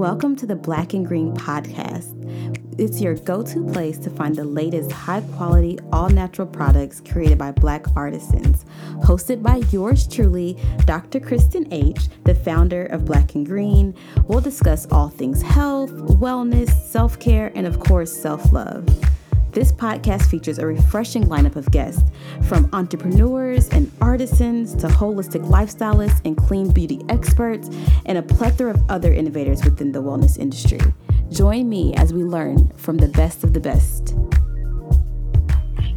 [0.00, 2.16] Welcome to the Black and Green podcast.
[2.80, 7.36] It's your go to place to find the latest high quality, all natural products created
[7.36, 8.64] by Black artisans.
[9.04, 11.20] Hosted by yours truly, Dr.
[11.20, 13.94] Kristen H., the founder of Black and Green.
[14.26, 18.88] We'll discuss all things health, wellness, self care, and of course, self love.
[19.52, 22.04] This podcast features a refreshing lineup of guests,
[22.44, 27.68] from entrepreneurs and artisans to holistic lifestylists and clean beauty experts,
[28.06, 30.78] and a plethora of other innovators within the wellness industry.
[31.30, 34.14] Join me as we learn from the best of the best.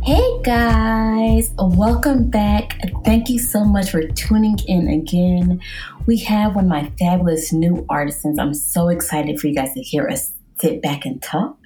[0.01, 2.79] Hey guys, welcome back.
[3.05, 5.61] Thank you so much for tuning in again.
[6.07, 8.39] We have one of my fabulous new artisans.
[8.39, 11.57] I'm so excited for you guys to hear us sit back and talk.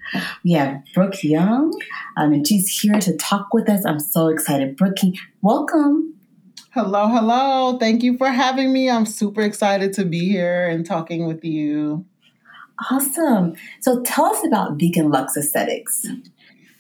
[0.44, 1.74] We have Brooke Young,
[2.16, 3.86] um, and she's here to talk with us.
[3.86, 4.76] I'm so excited.
[4.76, 4.98] Brooke,
[5.42, 6.16] welcome.
[6.72, 7.78] Hello, hello.
[7.80, 8.90] Thank you for having me.
[8.90, 12.06] I'm super excited to be here and talking with you.
[12.92, 13.56] Awesome.
[13.82, 16.06] So tell us about Vegan Lux Aesthetics.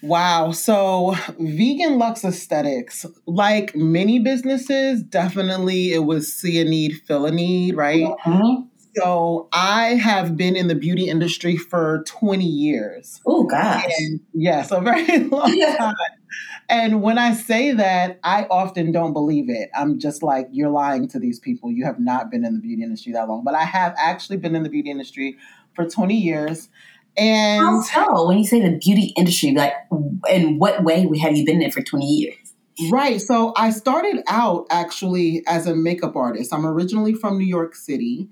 [0.03, 0.51] Wow.
[0.51, 7.31] So, Vegan Lux Aesthetics, like many businesses, definitely it was see a need, fill a
[7.31, 8.05] need, right?
[8.25, 8.67] Mm-hmm.
[8.99, 13.21] So I have been in the beauty industry for 20 years.
[13.25, 13.85] Oh, gosh.
[13.99, 15.93] And yes, a very long time.
[16.69, 19.69] And when I say that, I often don't believe it.
[19.75, 21.71] I'm just like, you're lying to these people.
[21.71, 23.43] You have not been in the beauty industry that long.
[23.43, 25.37] But I have actually been in the beauty industry
[25.73, 26.69] for 20 years.
[27.15, 28.27] And How so?
[28.27, 29.73] When you say the beauty industry, like
[30.29, 32.35] in what way have you been in it for 20 years?
[32.91, 33.19] Right.
[33.19, 36.53] So I started out actually as a makeup artist.
[36.53, 38.29] I'm originally from New York City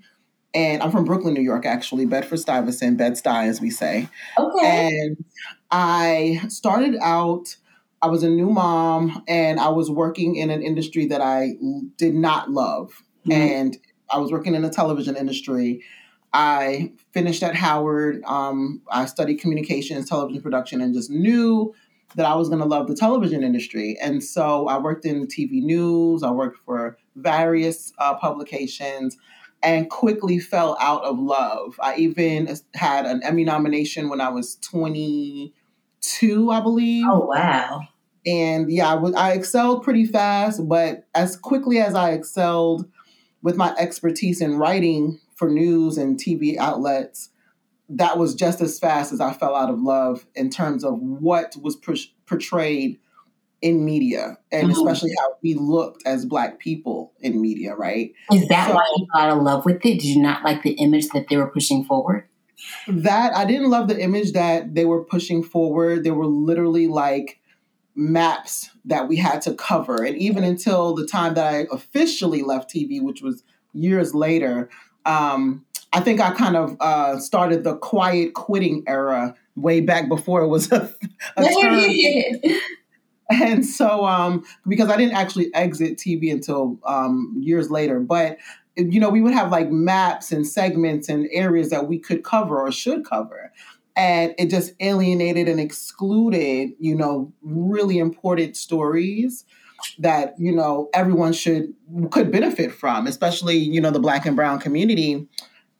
[0.56, 4.08] and I'm from Brooklyn, New York, actually, Bedford Stuyvesant, Bed Stuy, as we say.
[4.38, 4.88] Okay.
[4.88, 5.24] And
[5.70, 7.56] I started out.
[8.00, 11.56] I was a new mom, and I was working in an industry that I
[11.98, 13.32] did not love, mm-hmm.
[13.32, 13.76] and
[14.10, 15.82] I was working in the television industry.
[16.32, 18.22] I finished at Howard.
[18.24, 21.74] Um, I studied communications, television production, and just knew
[22.14, 23.98] that I was going to love the television industry.
[24.00, 26.22] And so I worked in TV news.
[26.22, 29.18] I worked for various uh, publications
[29.66, 31.78] and quickly fell out of love.
[31.82, 37.04] I even had an Emmy nomination when I was 22, I believe.
[37.08, 37.80] Oh, wow.
[38.24, 42.88] And yeah, I, I excelled pretty fast, but as quickly as I excelled
[43.42, 47.30] with my expertise in writing for news and TV outlets,
[47.88, 51.56] that was just as fast as I fell out of love in terms of what
[51.60, 51.76] was
[52.26, 53.00] portrayed
[53.66, 54.78] in media and mm-hmm.
[54.78, 58.12] especially how we looked as black people in media right?
[58.32, 59.82] Is that so, why you got in love with it?
[59.82, 62.28] Did you not like the image that they were pushing forward?
[62.86, 66.04] That i didn't love the image that they were pushing forward.
[66.04, 67.40] They were literally like
[67.96, 70.04] maps that we had to cover.
[70.04, 74.70] And even until the time that i officially left tv which was years later
[75.04, 80.42] um, i think i kind of uh, started the quiet quitting era way back before
[80.42, 80.88] it was a,
[81.36, 81.80] a term
[83.30, 88.38] and so um because i didn't actually exit tv until um years later but
[88.76, 92.60] you know we would have like maps and segments and areas that we could cover
[92.60, 93.52] or should cover.
[93.98, 99.44] And it just alienated and excluded you know really important stories
[99.98, 101.72] that you know everyone should
[102.10, 105.26] could benefit from especially you know the black and brown community.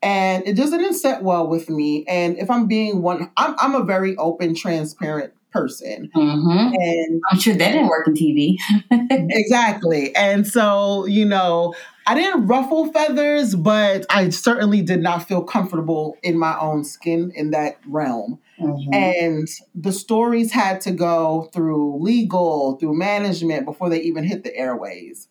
[0.03, 2.05] And it just didn't set well with me.
[2.07, 6.11] And if i'm being one i'm, I'm a very open transparent person.
[6.15, 6.75] Mm-hmm.
[6.75, 8.57] And I'm sure that didn't work in TV.
[9.11, 10.15] exactly.
[10.15, 11.75] And so, you know,
[12.07, 17.33] I didn't ruffle feathers, but I certainly did not feel comfortable in my own skin
[17.35, 18.39] in that realm.
[18.61, 18.95] Mm-hmm.
[18.95, 24.55] And the stories had to go through legal, through management before they even hit the
[24.57, 25.29] airways.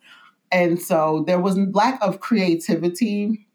[0.52, 3.48] And so there was lack of creativity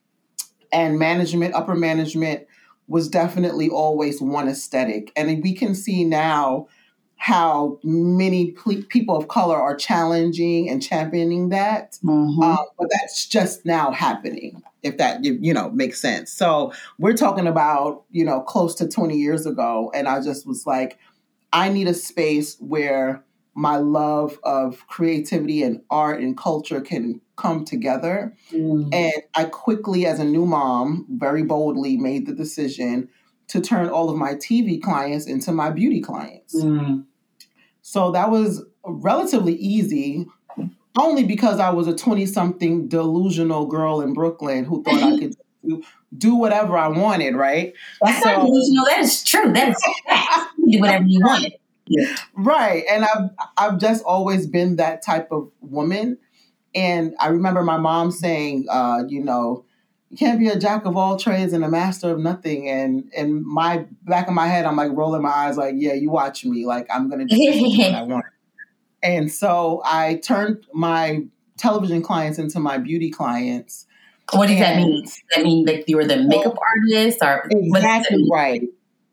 [0.72, 2.47] and management, upper management
[2.91, 5.12] was definitely always one aesthetic.
[5.15, 6.67] And we can see now
[7.19, 11.99] how many ple- people of color are challenging and championing that.
[12.03, 12.43] Mm-hmm.
[12.43, 16.33] Uh, but that's just now happening, if that, you know, makes sense.
[16.33, 19.93] So we're talking about, you know, close to 20 years ago.
[19.95, 20.98] And I just was like,
[21.53, 23.22] I need a space where
[23.54, 28.34] my love of creativity and art and culture can come together.
[28.53, 28.92] Mm.
[28.92, 33.09] And I quickly, as a new mom, very boldly made the decision
[33.48, 36.54] to turn all of my TV clients into my beauty clients.
[36.54, 37.04] Mm.
[37.83, 40.27] So that was relatively easy,
[40.97, 45.34] only because I was a 20 something delusional girl in Brooklyn who thought I could
[46.16, 47.72] do, whatever I wanted, right?
[48.03, 48.84] That's so, not delusional.
[48.84, 49.53] That is true.
[49.53, 49.84] That is
[50.71, 51.47] do whatever you want.
[51.86, 52.16] Yeah.
[52.36, 52.84] Right.
[52.89, 56.19] And I've I've just always been that type of woman.
[56.75, 59.65] And I remember my mom saying, uh, you know,
[60.11, 62.69] you can't be a jack of all trades and a master of nothing.
[62.69, 66.11] And in my back of my head, I'm like rolling my eyes, like, yeah, you
[66.11, 66.67] watch me.
[66.67, 68.25] Like I'm gonna do what I want.
[69.03, 71.25] And so I turned my
[71.57, 73.87] television clients into my beauty clients.
[74.33, 75.03] What does that mean?
[75.03, 78.63] Does that mean that you were the makeup artist or exactly right?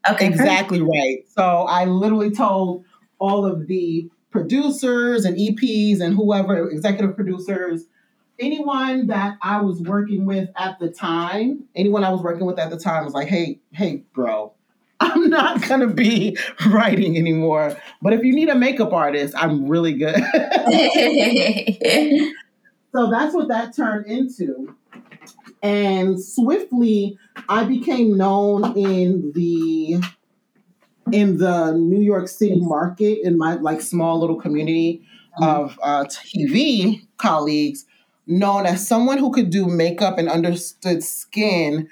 [0.10, 1.26] Okay, exactly right.
[1.30, 2.86] So I literally told
[3.20, 7.86] all of the producers and EPs and whoever executive producers
[8.40, 12.70] anyone that I was working with at the time, anyone I was working with at
[12.70, 14.54] the time was like, hey, hey, bro,
[15.00, 16.38] I'm not gonna be
[16.68, 17.78] writing anymore.
[18.02, 20.16] But if you need a makeup artist, I'm really good.
[22.94, 24.76] so that's what that turned into.
[25.62, 27.18] And swiftly,
[27.50, 30.02] I became known in the
[31.12, 35.02] in the New York City market in my like small little community
[35.40, 35.44] mm-hmm.
[35.44, 37.86] of uh, TV colleagues
[38.28, 41.90] known as someone who could do makeup and understood skin.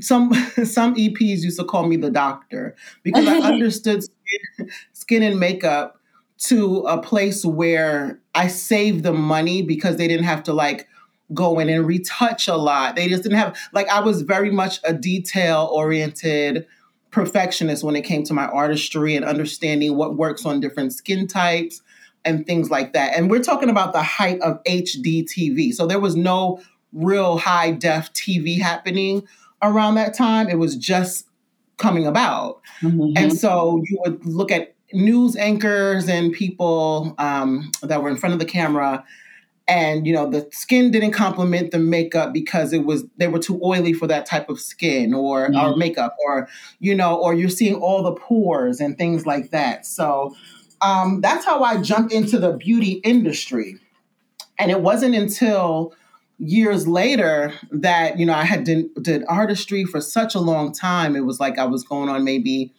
[0.00, 0.32] Some
[0.64, 6.00] some EPs used to call me the doctor because I understood skin, skin and makeup
[6.38, 10.86] to a place where I saved them money because they didn't have to like
[11.34, 12.96] go in and retouch a lot.
[12.96, 16.66] They just didn't have like I was very much a detail oriented
[17.10, 21.82] perfectionist when it came to my artistry and understanding what works on different skin types
[22.24, 23.16] and things like that.
[23.16, 25.72] And we're talking about the height of HD TV.
[25.72, 26.60] So there was no
[26.92, 29.26] real high def TV happening
[29.62, 30.48] around that time.
[30.48, 31.26] It was just
[31.78, 32.60] coming about.
[32.80, 33.12] Mm-hmm.
[33.16, 38.32] And so you would look at news anchors and people um, that were in front
[38.32, 39.04] of the camera
[39.68, 43.60] and you know the skin didn't complement the makeup because it was they were too
[43.64, 45.56] oily for that type of skin or mm-hmm.
[45.56, 46.48] or makeup or
[46.78, 50.34] you know or you're seeing all the pores and things like that so
[50.80, 53.78] um, that's how I jumped into the beauty industry.
[54.58, 55.94] And it wasn't until
[56.38, 61.16] years later that, you know, I had did, did artistry for such a long time.
[61.16, 62.72] It was like I was going on maybe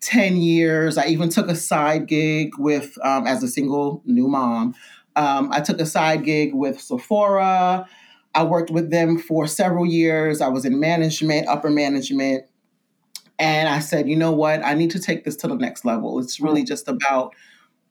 [0.00, 0.96] 10 years.
[0.96, 4.74] I even took a side gig with, um, as a single new mom,
[5.16, 7.88] um, I took a side gig with Sephora.
[8.34, 10.40] I worked with them for several years.
[10.40, 12.44] I was in management, upper management.
[13.38, 14.64] And I said, you know what?
[14.64, 16.18] I need to take this to the next level.
[16.18, 16.66] It's really mm.
[16.66, 17.34] just about,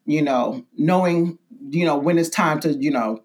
[0.06, 1.38] you know, knowing,
[1.70, 3.24] you know, when it's time to, you know,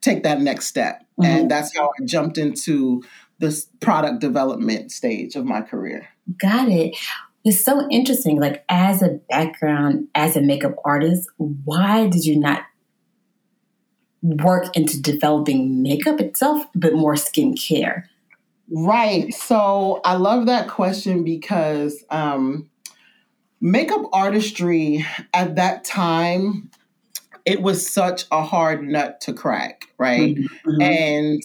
[0.00, 1.00] take that next step.
[1.20, 1.24] Mm-hmm.
[1.24, 3.02] And that's how I jumped into
[3.38, 6.08] this product development stage of my career.
[6.38, 6.96] Got it.
[7.44, 8.40] It's so interesting.
[8.40, 12.62] Like, as a background, as a makeup artist, why did you not
[14.22, 18.04] work into developing makeup itself, but more skincare?
[18.70, 19.32] Right.
[19.32, 22.68] So I love that question because um,
[23.60, 26.70] makeup artistry at that time,
[27.44, 30.36] it was such a hard nut to crack, right?
[30.36, 30.82] Mm-hmm.
[30.82, 31.42] And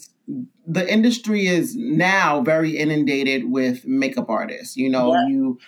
[0.66, 4.76] the industry is now very inundated with makeup artists.
[4.76, 5.28] You know, yeah.
[5.28, 5.58] you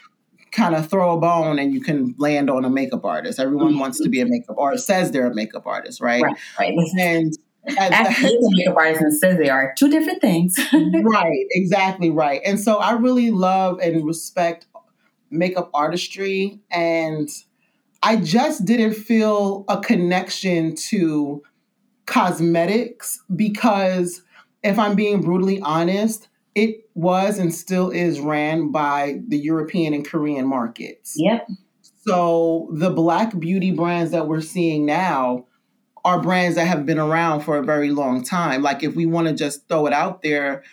[0.53, 3.39] kind of throw a bone and you can land on a makeup artist.
[3.39, 3.81] Everyone mm-hmm.
[3.81, 6.23] wants to be a makeup artist, says they're a makeup artist, right?
[6.23, 6.75] right, right.
[6.99, 7.33] And
[7.79, 10.57] Actually, the makeup artist and says they are two different things.
[10.73, 12.41] right, exactly right.
[12.45, 14.67] And so I really love and respect
[15.31, 17.29] makeup artistry, and
[18.03, 21.43] I just didn't feel a connection to
[22.07, 24.23] cosmetics because,
[24.63, 30.09] if I'm being brutally honest, it was and still is ran by the European and
[30.09, 31.15] Korean markets.
[31.17, 31.47] Yep.
[32.07, 35.47] So the black beauty brands that we're seeing now
[36.03, 38.63] are brands that have been around for a very long time.
[38.63, 40.65] Like if we want to just throw it out there,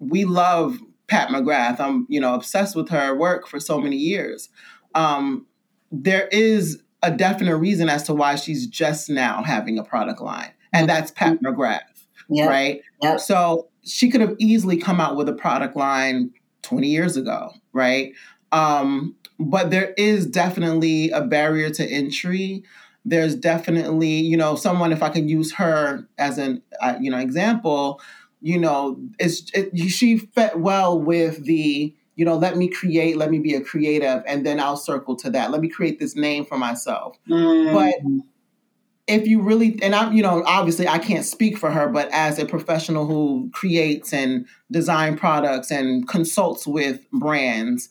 [0.00, 1.78] we love Pat McGrath.
[1.78, 4.48] I'm, you know, obsessed with her work for so many years.
[4.96, 5.46] Um,
[5.92, 10.52] there is a definite reason as to why she's just now having a product line,
[10.72, 11.46] and that's Pat mm-hmm.
[11.46, 11.80] McGrath,
[12.28, 12.48] yep.
[12.48, 12.80] right?
[13.02, 13.20] Yep.
[13.20, 16.30] So she could have easily come out with a product line
[16.62, 18.12] 20 years ago, right?
[18.52, 22.62] Um, but there is definitely a barrier to entry
[23.04, 27.18] there's definitely you know someone if i can use her as an uh, you know
[27.18, 28.00] example
[28.40, 33.30] you know it's it, she fit well with the you know let me create let
[33.30, 36.44] me be a creative and then i'll circle to that let me create this name
[36.44, 37.72] for myself mm.
[37.72, 37.94] but
[39.10, 42.38] if you really and i'm you know obviously i can't speak for her but as
[42.38, 47.90] a professional who creates and design products and consults with brands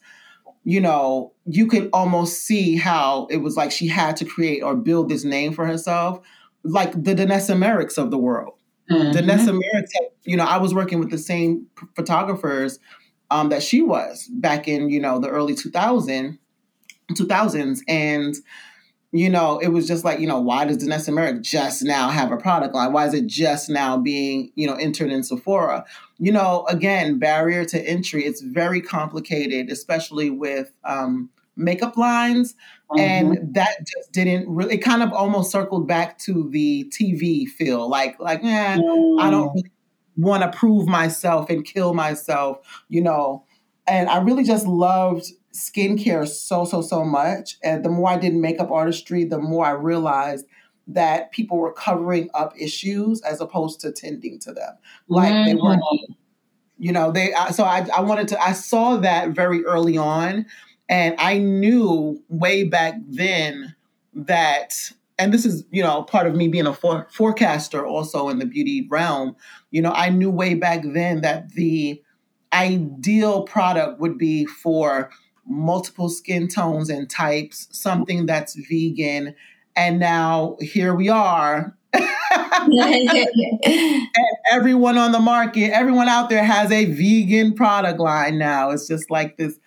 [0.63, 4.75] you know, you could almost see how it was like she had to create or
[4.75, 6.19] build this name for herself,
[6.63, 8.53] like the Danessa Myricks of the world.
[8.91, 9.17] Mm-hmm.
[9.17, 9.89] Danessa Myricks,
[10.25, 12.77] you know, I was working with the same photographers
[13.31, 16.38] um, that she was back in, you know, the early 2000,
[17.13, 17.79] 2000s.
[17.88, 18.35] And
[19.11, 22.31] you know, it was just like, you know, why does Danessa Myrick just now have
[22.31, 22.93] a product line?
[22.93, 25.83] Why is it just now being, you know, entered in Sephora?
[26.19, 28.23] You know, again, barrier to entry.
[28.23, 32.53] It's very complicated, especially with um, makeup lines.
[32.91, 32.99] Mm-hmm.
[32.99, 37.89] And that just didn't really, it kind of almost circled back to the TV feel
[37.89, 39.21] like, like, eh, mm.
[39.21, 39.63] I don't mm.
[40.17, 43.45] want to prove myself and kill myself, you know.
[43.89, 47.58] And I really just loved skincare so, so, so much.
[47.63, 50.46] And the more I did makeup artistry, the more I realized
[50.88, 54.75] that people were covering up issues as opposed to tending to them.
[55.08, 55.46] Like mm-hmm.
[55.46, 55.84] they weren't,
[56.77, 60.46] you know, they, so I, I wanted to, I saw that very early on.
[60.88, 63.75] And I knew way back then
[64.13, 64.74] that,
[65.19, 68.46] and this is, you know, part of me being a for, forecaster also in the
[68.46, 69.36] beauty realm,
[69.69, 72.01] you know, I knew way back then that the
[72.53, 75.09] ideal product would be for
[75.47, 79.35] multiple skin tones and types, something that's vegan.
[79.75, 81.75] And now here we are.
[81.93, 82.07] and
[84.51, 88.69] everyone on the market, everyone out there has a vegan product line now.
[88.69, 89.59] It's just like this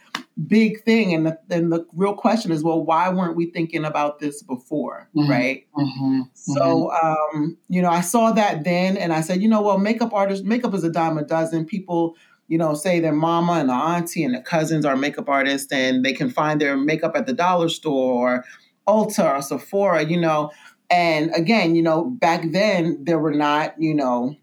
[0.47, 1.15] big thing.
[1.15, 5.09] And the, and the real question is, well, why weren't we thinking about this before?
[5.17, 5.31] Mm-hmm.
[5.31, 5.67] Right.
[5.77, 6.21] Mm-hmm.
[6.35, 7.37] So, mm-hmm.
[7.37, 10.45] um, you know, I saw that then and I said, you know, well, makeup artists,
[10.45, 11.65] makeup is a dime a dozen.
[11.65, 12.17] People
[12.53, 16.05] you know, say their mama and the auntie and the cousins are makeup artists and
[16.05, 18.45] they can find their makeup at the dollar store or
[18.87, 20.51] Ulta or Sephora, you know.
[20.91, 24.37] And again, you know, back then there were not, you know,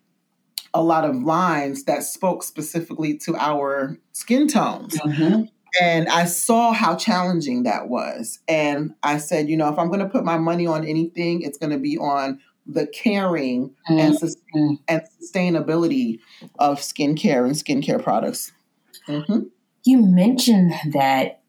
[0.74, 4.98] a lot of lines that spoke specifically to our skin tones.
[4.98, 5.44] Mm-hmm.
[5.80, 8.40] And I saw how challenging that was.
[8.48, 11.60] And I said, you know, if I'm going to put my money on anything, it's
[11.60, 12.40] going to be on
[12.72, 14.00] the caring mm-hmm.
[14.00, 14.78] and, mm.
[14.88, 16.20] and sustainability
[16.60, 18.52] of skincare and skincare products.
[19.08, 19.40] Mm-hmm.
[19.86, 21.42] You mentioned that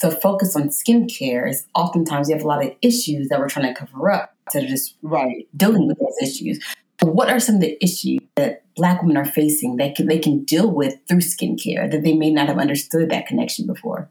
[0.00, 3.72] the focus on skincare is oftentimes you have a lot of issues that we're trying
[3.72, 6.64] to cover up instead of just right dealing with those issues.
[7.02, 10.44] What are some of the issues that Black women are facing that can, they can
[10.44, 14.08] deal with through skincare that they may not have understood that connection before?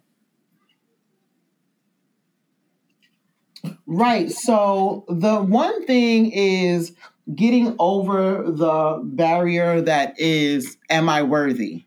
[3.86, 4.32] Right.
[4.32, 6.94] So the one thing is
[7.34, 11.86] getting over the barrier that is, am I worthy?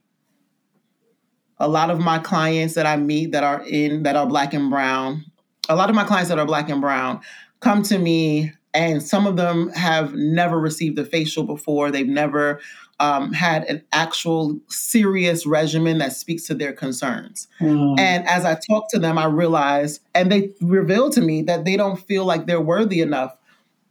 [1.58, 4.70] A lot of my clients that I meet that are in, that are black and
[4.70, 5.24] brown,
[5.68, 7.20] a lot of my clients that are black and brown
[7.60, 11.90] come to me and some of them have never received a facial before.
[11.90, 12.60] They've never
[12.98, 17.48] um, had an actual serious regimen that speaks to their concerns.
[17.60, 17.98] Mm.
[17.98, 21.76] And as I talk to them, I realize, and they reveal to me that they
[21.76, 23.36] don't feel like they're worthy enough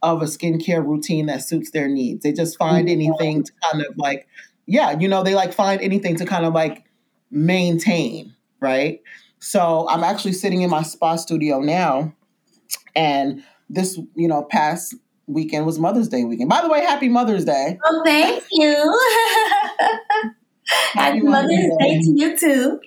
[0.02, 2.22] of a skincare routine that suits their needs.
[2.22, 4.28] They just find anything to kind of like,
[4.66, 6.84] yeah, you know, they like find anything to kind of like
[7.30, 9.00] maintain, right?
[9.38, 12.12] So I'm actually sitting in my spa studio now,
[12.94, 14.94] and this, you know, past
[15.26, 16.48] weekend was Mother's Day weekend.
[16.48, 17.78] By the way, happy Mother's Day.
[17.84, 19.00] Oh, thank you.
[20.92, 21.76] happy Mother's Day.
[21.80, 22.80] Day to you too.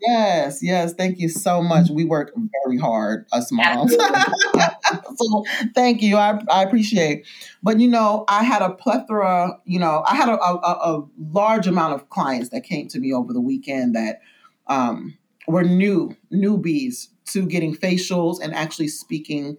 [0.00, 0.94] Yes, yes.
[0.94, 1.90] Thank you so much.
[1.90, 2.32] We work
[2.64, 3.94] very hard, us moms.
[5.16, 6.16] so thank you.
[6.16, 7.26] I, I appreciate.
[7.62, 9.58] But you know, I had a plethora.
[9.64, 13.12] You know, I had a, a, a large amount of clients that came to me
[13.12, 14.20] over the weekend that
[14.66, 19.58] um, were new newbies to getting facials and actually speaking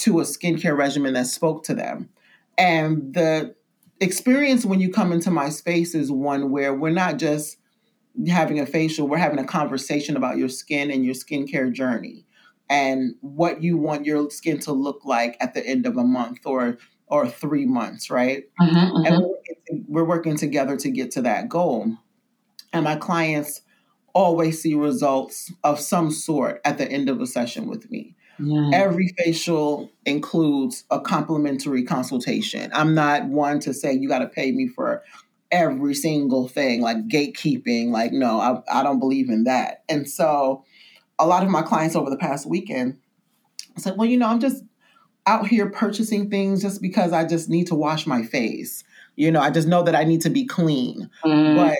[0.00, 2.08] to a skincare regimen that spoke to them.
[2.56, 3.54] And the
[4.00, 7.58] experience when you come into my space is one where we're not just
[8.28, 12.26] having a facial, we're having a conversation about your skin and your skincare journey
[12.68, 16.40] and what you want your skin to look like at the end of a month
[16.44, 16.78] or
[17.08, 18.44] or three months, right?
[18.60, 19.04] Mm-hmm, mm-hmm.
[19.04, 21.96] And we're, we're working together to get to that goal.
[22.72, 23.62] And my clients
[24.14, 28.14] always see results of some sort at the end of a session with me.
[28.40, 28.70] Yeah.
[28.72, 32.70] Every facial includes a complimentary consultation.
[32.74, 35.02] I'm not one to say you got to pay me for
[35.50, 37.90] every single thing, like gatekeeping.
[37.90, 39.84] Like, no, I, I don't believe in that.
[39.88, 40.64] And so,
[41.18, 42.98] a lot of my clients over the past weekend
[43.76, 44.64] said, well, you know, I'm just
[45.26, 48.84] out here purchasing things just because I just need to wash my face.
[49.16, 51.10] You know, I just know that I need to be clean.
[51.24, 51.56] Mm.
[51.56, 51.78] But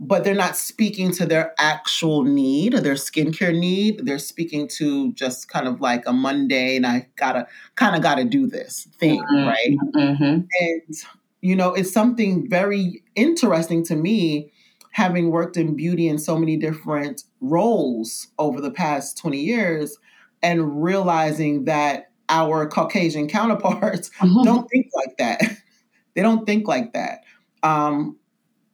[0.00, 4.06] but they're not speaking to their actual need, their skincare need.
[4.06, 8.24] They're speaking to just kind of like a Monday, and I gotta kind of gotta
[8.24, 9.48] do this thing, mm-hmm.
[9.48, 9.76] right?
[9.96, 10.24] Mm-hmm.
[10.60, 10.96] And
[11.40, 14.52] you know, it's something very interesting to me,
[14.92, 19.98] having worked in beauty in so many different roles over the past 20 years,
[20.42, 24.44] and realizing that our Caucasian counterparts mm-hmm.
[24.44, 25.42] don't think like that.
[26.14, 27.24] they don't think like that.
[27.64, 28.17] Um,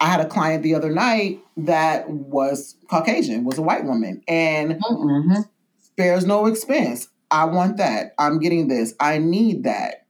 [0.04, 4.73] I had a client the other night that was Caucasian, was a white woman, and
[4.73, 5.40] mm-hmm.
[5.80, 7.08] spares no expense.
[7.30, 8.14] I want that.
[8.18, 8.92] I'm getting this.
[9.00, 10.06] I need that.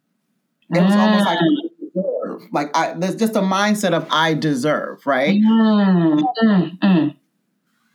[0.69, 1.95] It was almost like mm.
[1.95, 2.49] deserve.
[2.53, 5.41] Like I, there's just a mindset of I deserve, right?
[5.41, 7.17] Mm, mm, mm.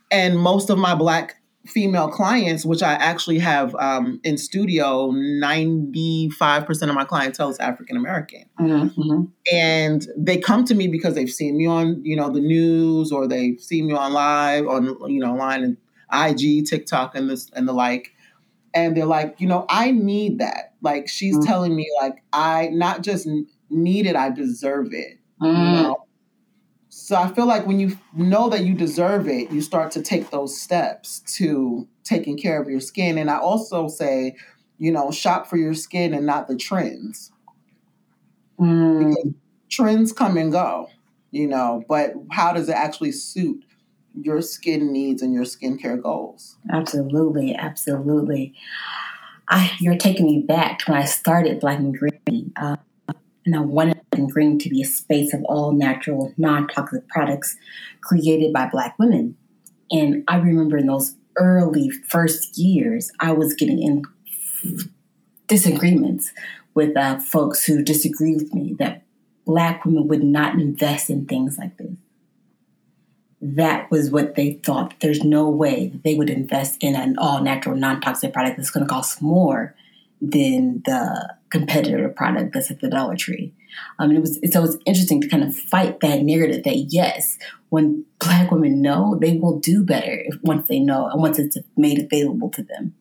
[0.09, 1.35] And most of my black
[1.65, 7.97] female clients, which I actually have um, in studio, 95% of my clientele is African
[7.97, 8.45] American.
[8.59, 9.23] Mm-hmm, mm-hmm.
[9.53, 13.27] And they come to me because they've seen me on, you know, the news or
[13.27, 15.77] they've seen me on live, on, you know, online and
[16.11, 18.13] IG, TikTok and this and the like.
[18.73, 20.75] And they're like, you know, I need that.
[20.81, 21.45] Like she's mm-hmm.
[21.45, 23.27] telling me like I not just
[23.69, 25.19] need it, I deserve it.
[25.41, 25.83] You mm.
[25.83, 26.05] know?
[27.09, 30.29] So I feel like when you know that you deserve it, you start to take
[30.29, 33.17] those steps to taking care of your skin.
[33.17, 34.35] And I also say,
[34.77, 37.31] you know, shop for your skin and not the trends.
[38.59, 39.09] Mm.
[39.09, 39.33] Because
[39.71, 40.87] trends come and go,
[41.31, 43.65] you know, but how does it actually suit
[44.13, 46.57] your skin needs and your skincare goals?
[46.71, 48.53] Absolutely, absolutely.
[49.47, 52.53] I, you're taking me back to when I started Black and Green.
[52.55, 52.75] Uh,
[53.47, 57.57] and I wanted and Green to be a space of all natural, non toxic products
[58.01, 59.35] created by Black women.
[59.91, 64.03] And I remember in those early first years, I was getting in
[65.47, 66.31] disagreements
[66.75, 69.03] with uh, folks who disagreed with me that
[69.45, 71.91] Black women would not invest in things like this.
[73.41, 74.93] That was what they thought.
[74.99, 78.85] There's no way they would invest in an all natural, non toxic product that's going
[78.85, 79.75] to cost more
[80.21, 83.53] than the competitor product that's at the Dollar Tree.
[83.97, 87.37] Um, it was so it's interesting to kind of fight that narrative that yes,
[87.69, 91.57] when Black women know, they will do better if, once they know and once it's
[91.77, 92.95] made available to them.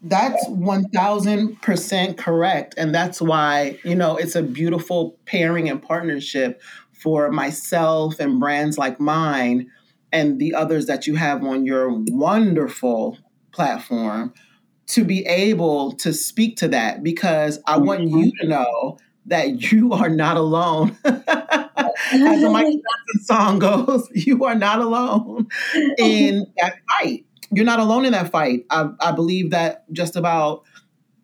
[0.00, 2.74] That's 1000% correct.
[2.78, 8.78] And that's why, you know, it's a beautiful pairing and partnership for myself and brands
[8.78, 9.70] like mine
[10.12, 13.18] and the others that you have on your wonderful
[13.50, 14.32] platform
[14.88, 18.40] to be able to speak to that because I want you mm-hmm.
[18.40, 20.96] to know that you are not alone.
[21.04, 22.80] As the Michael
[23.12, 25.48] Jackson song goes, you are not alone
[25.98, 27.26] in that fight.
[27.50, 28.64] You're not alone in that fight.
[28.70, 30.64] I, I believe that just about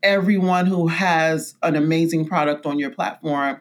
[0.03, 3.61] everyone who has an amazing product on your platform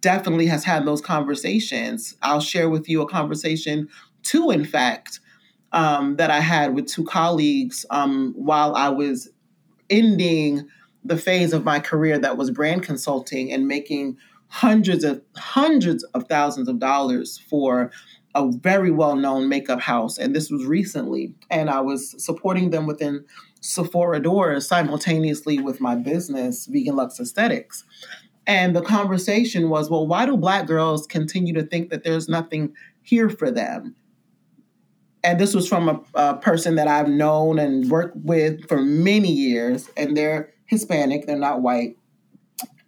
[0.00, 2.16] definitely has had those conversations.
[2.22, 3.88] I'll share with you a conversation,
[4.22, 5.20] too, in fact,
[5.72, 9.28] um, that I had with two colleagues um, while I was
[9.90, 10.68] ending
[11.04, 14.16] the phase of my career that was brand consulting and making
[14.48, 17.90] hundreds of hundreds of thousands of dollars for
[18.34, 20.18] a very well-known makeup house.
[20.18, 21.34] And this was recently.
[21.50, 23.24] And i was supporting them within
[23.60, 27.84] sephora doors simultaneously with my business vegan lux aesthetics.
[28.46, 32.74] And the conversation was well why do black girls continue to think that there's nothing
[33.02, 33.94] here for them
[35.26, 39.30] and this was from a, a, person that I've known and worked with for many
[39.30, 41.96] years, and they're Hispanic, they're not white.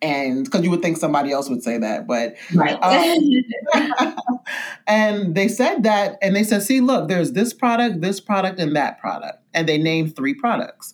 [0.01, 2.79] And because you would think somebody else would say that, but right.
[2.81, 4.15] Um,
[4.87, 8.77] and they said that, and they said, "See, look, there's this product, this product, and
[8.77, 10.93] that product," and they named three products.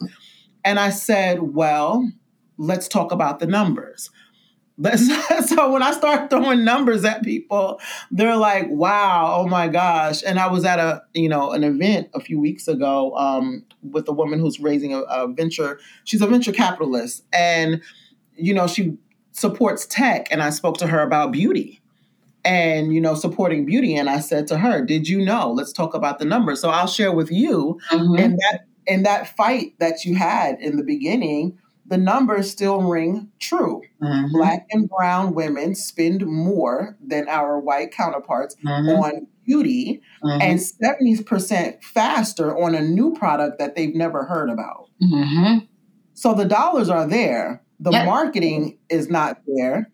[0.65, 2.11] And I said, "Well,
[2.57, 4.09] let's talk about the numbers."
[4.83, 10.39] So when I start throwing numbers at people, they're like, "Wow, oh my gosh!" And
[10.39, 14.13] I was at a you know an event a few weeks ago um, with a
[14.13, 15.79] woman who's raising a, a venture.
[16.05, 17.83] She's a venture capitalist, and
[18.35, 18.97] you know she
[19.31, 20.29] supports tech.
[20.31, 21.81] And I spoke to her about beauty,
[22.45, 23.95] and you know supporting beauty.
[23.95, 25.53] And I said to her, "Did you know?
[25.53, 28.17] Let's talk about the numbers." So I'll share with you mm-hmm.
[28.17, 33.31] in that in that fight that you had in the beginning the numbers still ring
[33.39, 33.83] true.
[34.03, 34.33] Mm-hmm.
[34.33, 38.89] Black and brown women spend more than our white counterparts mm-hmm.
[38.91, 40.41] on beauty mm-hmm.
[40.41, 44.89] and 70% faster on a new product that they've never heard about.
[45.03, 45.67] Mm-hmm.
[46.15, 47.63] So the dollars are there.
[47.81, 48.07] The yep.
[48.07, 49.91] marketing is not there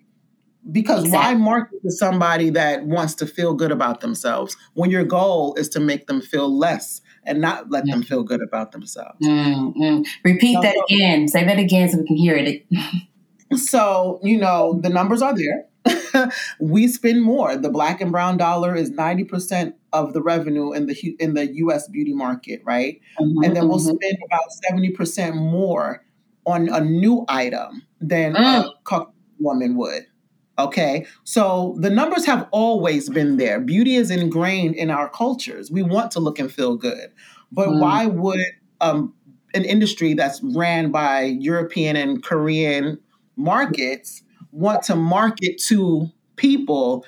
[0.70, 1.34] because exactly.
[1.34, 5.68] why market to somebody that wants to feel good about themselves when your goal is
[5.70, 7.00] to make them feel less
[7.30, 9.24] and not let them feel good about themselves.
[9.24, 10.02] Mm-hmm.
[10.24, 11.28] Repeat so, that again.
[11.28, 12.66] Say that again so we can hear it.
[13.56, 16.30] so, you know, the numbers are there.
[16.60, 17.56] we spend more.
[17.56, 21.88] The black and brown dollar is 90% of the revenue in the in the US
[21.88, 23.00] beauty market, right?
[23.20, 23.96] Mm-hmm, and then we'll mm-hmm.
[23.96, 26.04] spend about 70% more
[26.44, 28.72] on a new item than mm.
[28.90, 29.06] a
[29.38, 30.06] woman would.
[30.60, 31.06] Okay.
[31.24, 33.60] So the numbers have always been there.
[33.60, 35.70] Beauty is ingrained in our cultures.
[35.70, 37.12] We want to look and feel good.
[37.50, 37.80] But mm.
[37.80, 38.40] why would
[38.80, 39.14] um,
[39.54, 42.98] an industry that's ran by European and Korean
[43.36, 47.04] markets want to market to people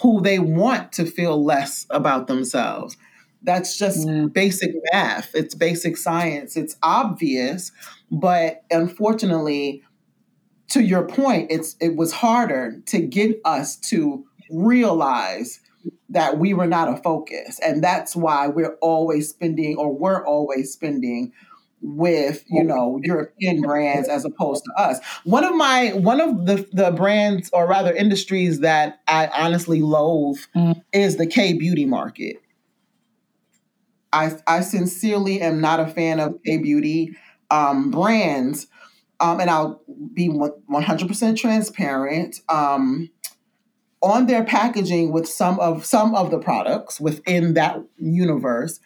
[0.00, 2.96] who they want to feel less about themselves?
[3.42, 4.32] That's just mm.
[4.32, 5.34] basic math.
[5.34, 6.56] It's basic science.
[6.56, 7.72] It's obvious,
[8.10, 9.82] but unfortunately,
[10.72, 15.60] to your point, it's it was harder to get us to realize
[16.08, 17.58] that we were not a focus.
[17.60, 21.32] And that's why we're always spending or we're always spending
[21.84, 24.98] with you know European brands as opposed to us.
[25.24, 30.38] One of my one of the the brands or rather industries that I honestly loathe
[30.56, 30.80] mm.
[30.92, 32.36] is the K beauty market.
[34.12, 37.16] I I sincerely am not a fan of K beauty
[37.50, 38.68] um, brands,
[39.22, 39.80] um, and I'll
[40.12, 42.40] be one hundred percent transparent.
[42.48, 43.10] Um,
[44.02, 48.80] on their packaging with some of some of the products within that universe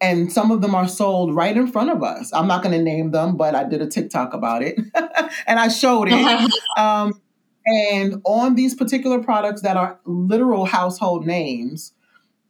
[0.00, 2.32] and some of them are sold right in front of us.
[2.32, 4.78] I'm not going to name them, but I did a TikTok about it
[5.46, 6.52] and I showed it.
[6.78, 7.20] um,
[7.66, 11.92] and on these particular products that are literal household names,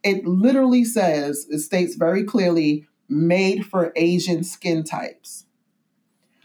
[0.03, 5.45] it literally says, it states very clearly, made for Asian skin types.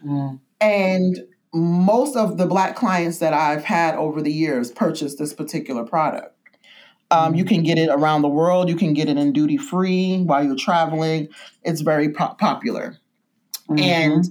[0.05, 0.41] Mm.
[0.61, 1.19] And
[1.53, 6.33] most of the Black clients that I've had over the years purchased this particular product.
[7.11, 8.69] Um, you can get it around the world.
[8.69, 11.29] You can get it in duty free while you're traveling.
[11.63, 12.97] It's very po- popular.
[13.69, 13.79] Mm-hmm.
[13.79, 14.25] And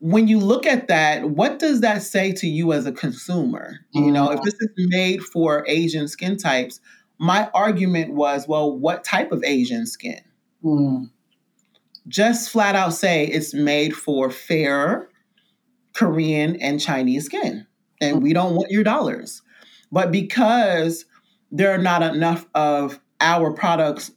[0.00, 3.78] when you look at that, what does that say to you as a consumer?
[3.94, 4.04] Mm-hmm.
[4.04, 4.44] You know, if mm-hmm.
[4.44, 6.80] this is made for Asian skin types,
[7.18, 10.20] my argument was, well, what type of Asian skin?
[10.62, 11.10] Mm.
[12.08, 15.08] Just flat out say it's made for fair
[15.94, 17.66] Korean and Chinese skin,
[18.00, 19.42] and we don't want your dollars.
[19.90, 21.04] But because
[21.50, 24.10] there are not enough of our products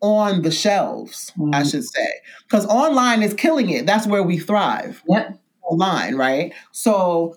[0.00, 1.54] on the shelves, mm-hmm.
[1.54, 2.08] I should say.
[2.44, 3.86] Because online is killing it.
[3.86, 5.02] That's where we thrive.
[5.08, 5.38] Yep.
[5.62, 6.52] Online, right?
[6.72, 7.36] So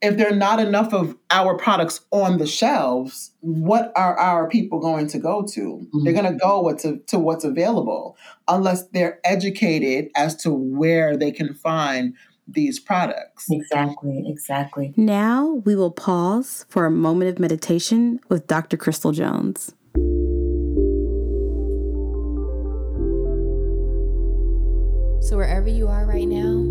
[0.00, 4.80] if there are not enough of our products on the shelves, what are our people
[4.80, 5.60] going to go to?
[5.60, 6.04] Mm-hmm.
[6.04, 8.16] They're going to go to, to what's available
[8.48, 12.14] unless they're educated as to where they can find
[12.46, 13.46] these products.
[13.50, 14.92] Exactly, exactly.
[14.96, 18.76] Now we will pause for a moment of meditation with Dr.
[18.76, 19.74] Crystal Jones.
[25.22, 26.66] So, wherever you are right now,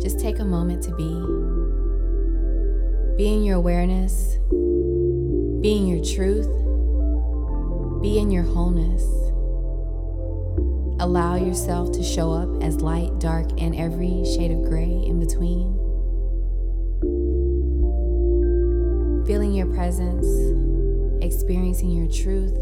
[0.00, 1.10] just take a moment to be.
[3.16, 4.36] Be in your awareness,
[5.60, 6.46] be in your truth,
[8.02, 9.02] be in your wholeness.
[10.98, 15.76] Allow yourself to show up as light, dark, and every shade of gray in between.
[19.26, 20.26] Feeling your presence,
[21.22, 22.56] experiencing your truth.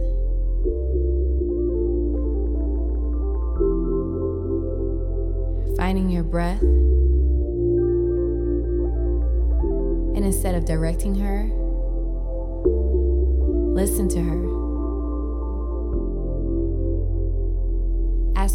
[5.76, 6.62] Finding your breath.
[10.16, 11.44] And instead of directing her,
[13.74, 14.63] listen to her.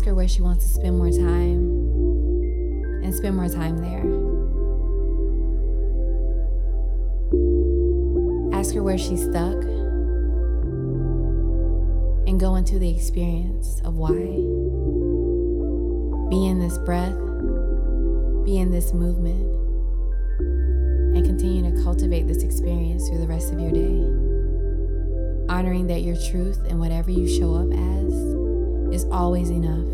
[0.09, 1.69] Her where she wants to spend more time
[3.03, 4.03] and spend more time there.
[8.59, 9.63] Ask her where she's stuck
[12.27, 14.09] and go into the experience of why.
[16.29, 17.15] Be in this breath,
[18.45, 19.45] be in this movement,
[21.15, 24.03] and continue to cultivate this experience through the rest of your day.
[25.53, 28.48] Honoring that your truth and whatever you show up as
[28.93, 29.87] is always enough.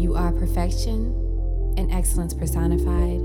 [0.00, 1.14] You are perfection
[1.76, 3.20] and excellence personified.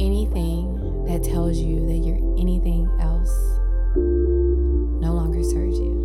[0.00, 3.30] Anything that tells you that you're anything else
[3.96, 6.02] no longer serves you.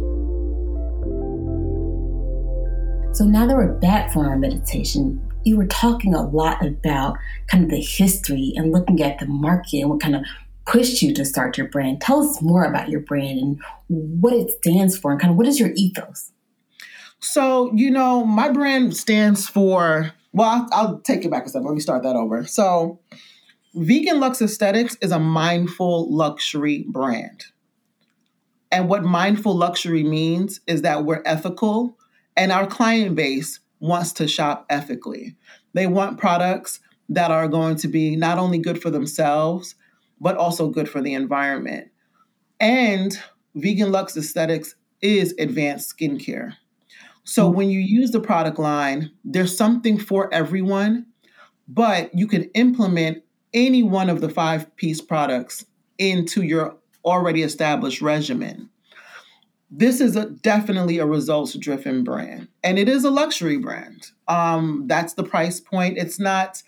[3.14, 7.18] So now that we're back from our meditation, you were talking a lot about
[7.48, 10.24] kind of the history and looking at the market and what kind of
[10.66, 12.02] pushed you to start your brand.
[12.02, 15.48] Tell us more about your brand and what it stands for and kind of what
[15.48, 16.32] is your ethos?
[17.20, 21.64] So, you know, my brand stands for, well, I'll, I'll take it back a step.
[21.66, 22.46] Let me start that over.
[22.46, 23.00] So,
[23.74, 27.46] Vegan Lux Aesthetics is a mindful luxury brand.
[28.72, 31.98] And what mindful luxury means is that we're ethical
[32.36, 35.36] and our client base wants to shop ethically.
[35.74, 39.76] They want products that are going to be not only good for themselves,
[40.20, 41.90] but also good for the environment.
[42.60, 43.18] And
[43.56, 46.54] Vegan Lux Aesthetics is advanced skincare.
[47.28, 51.08] So when you use the product line, there's something for everyone,
[51.68, 53.22] but you can implement
[53.54, 55.66] any one of the five piece products
[55.98, 58.70] into your already established regimen.
[59.70, 64.12] This is a, definitely a results driven brand, and it is a luxury brand.
[64.30, 65.98] Um, that's the price point.
[65.98, 66.64] It's not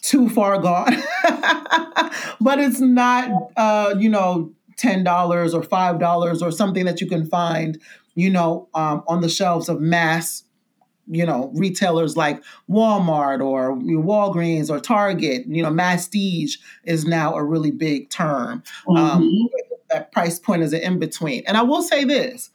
[0.00, 0.96] too far gone,
[2.40, 7.78] but it's not, uh, you know, $10 or $5 or something that you can find,
[8.14, 10.44] you know, um, on the shelves of mass,
[11.06, 17.44] you know, retailers like Walmart or Walgreens or Target, you know, mastige is now a
[17.44, 18.62] really big term.
[18.88, 19.22] Um, mm-hmm.
[19.22, 19.48] Um,
[19.90, 21.44] that price point is an in between.
[21.46, 22.50] And I will say this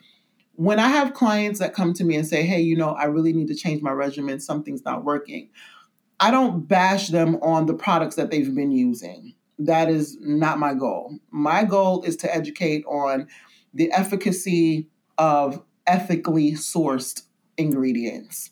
[0.55, 3.31] when I have clients that come to me and say, hey, you know, I really
[3.31, 5.49] need to change my regimen, something's not working,
[6.19, 9.35] I don't bash them on the products that they've been using.
[9.57, 11.17] That is not my goal.
[11.31, 13.27] My goal is to educate on
[13.73, 14.89] the efficacy
[15.19, 17.21] of ethically sourced
[17.57, 18.49] ingredients.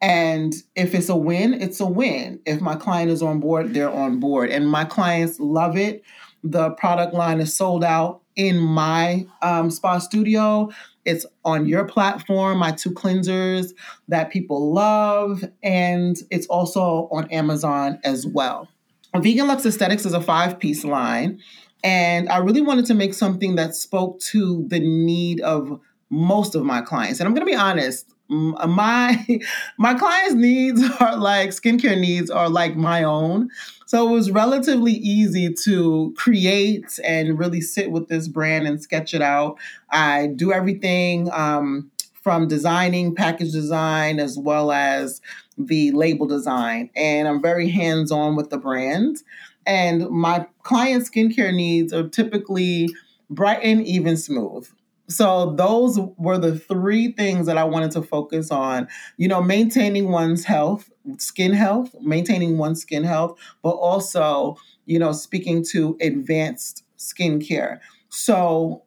[0.00, 2.40] And if it's a win, it's a win.
[2.46, 4.50] If my client is on board, they're on board.
[4.50, 6.02] And my clients love it.
[6.42, 10.70] The product line is sold out in my um, spa studio.
[11.04, 13.72] It's on your platform, my two cleansers
[14.08, 18.68] that people love, and it's also on Amazon as well.
[19.14, 21.40] Vegan Lux Aesthetics is a five piece line,
[21.82, 26.64] and I really wanted to make something that spoke to the need of most of
[26.64, 27.20] my clients.
[27.20, 29.40] And I'm going to be honest, my
[29.78, 33.50] my clients' needs are like skincare needs are like my own.
[33.86, 39.12] So it was relatively easy to create and really sit with this brand and sketch
[39.12, 39.58] it out.
[39.90, 41.90] I do everything um,
[42.22, 45.20] from designing, package design, as well as
[45.58, 46.88] the label design.
[46.96, 49.18] And I'm very hands on with the brand.
[49.66, 52.88] And my client skincare needs are typically
[53.30, 54.68] bright and even smooth.
[55.08, 58.88] So those were the three things that I wanted to focus on.
[59.16, 65.12] You know, maintaining one's health, skin health, maintaining one's skin health, but also, you know,
[65.12, 67.80] speaking to advanced skincare.
[68.08, 68.82] So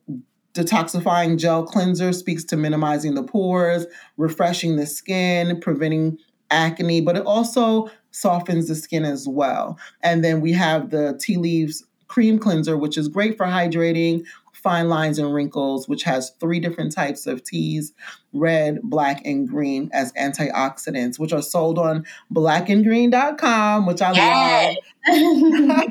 [0.54, 3.86] detoxifying gel cleanser speaks to minimizing the pores,
[4.18, 6.18] refreshing the skin, preventing
[6.50, 9.78] acne, but it also softens the skin as well.
[10.02, 14.24] And then we have the tea leaves cream cleanser, which is great for hydrating,
[14.54, 17.94] fine lines and wrinkles, which has three different types of teas
[18.34, 24.76] red, black, and green as antioxidants, which are sold on blackandgreen.com, which I
[25.08, 25.86] love.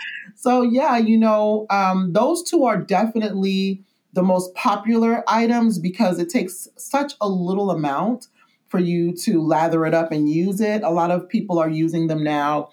[0.36, 3.82] so, yeah, you know, um, those two are definitely
[4.14, 8.28] the most popular items because it takes such a little amount
[8.68, 10.82] for you to lather it up and use it.
[10.82, 12.70] A lot of people are using them now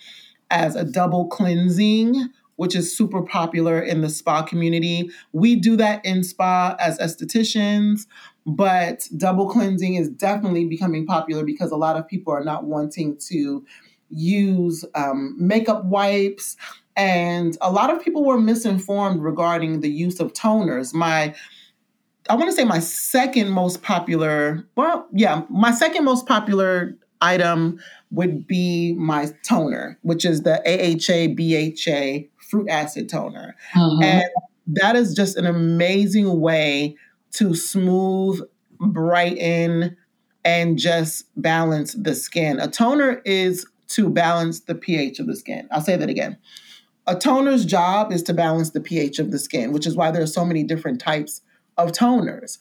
[0.50, 5.10] as a double cleansing which is super popular in the spa community.
[5.34, 8.08] We do that in spa as estheticians,
[8.46, 13.18] but double cleansing is definitely becoming popular because a lot of people are not wanting
[13.30, 13.66] to
[14.10, 16.56] use um, makeup wipes.
[16.96, 20.94] And a lot of people were misinformed regarding the use of toners.
[20.94, 21.36] My
[22.30, 27.80] I want to say my second most popular, well, yeah, my second most popular item
[28.12, 33.56] would be my toner, which is the AHA BHA fruit acid toner.
[33.74, 34.04] Mm-hmm.
[34.04, 34.26] And
[34.68, 36.96] that is just an amazing way
[37.34, 38.42] to smooth,
[38.80, 39.96] brighten,
[40.44, 42.60] and just balance the skin.
[42.60, 45.68] A toner is to balance the pH of the skin.
[45.72, 46.38] I'll say that again.
[47.08, 50.24] A toner's job is to balance the pH of the skin, which is why there
[50.24, 51.42] are so many different types
[51.78, 52.58] of toners.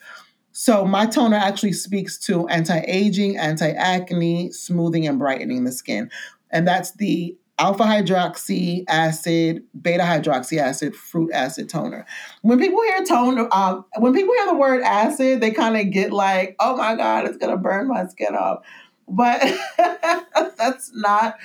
[0.52, 6.10] So my toner actually speaks to anti-aging, anti-acne, smoothing and brightening the skin.
[6.50, 12.06] And that's the alpha hydroxy acid, beta hydroxy acid, fruit acid toner.
[12.42, 16.12] When people hear toner, uh, when people hear the word acid, they kind of get
[16.12, 18.64] like, oh my God, it's gonna burn my skin off.
[19.08, 19.40] But
[20.56, 21.36] that's not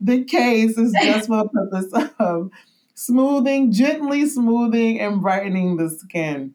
[0.00, 0.76] the case.
[0.76, 2.50] It's just for the purpose of
[2.94, 6.54] smoothing, gently smoothing and brightening the skin.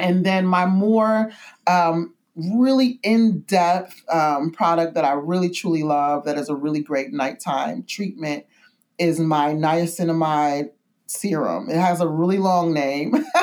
[0.00, 1.30] And then my more
[1.66, 6.80] um, really in depth um, product that I really truly love, that is a really
[6.80, 8.46] great nighttime treatment,
[8.98, 10.70] is my niacinamide
[11.06, 11.68] serum.
[11.68, 13.14] It has a really long name.